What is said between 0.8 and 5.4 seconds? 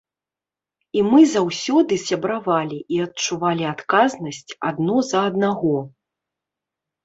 І мы заўсёды сябравалі і адчувалі адказнасць адно за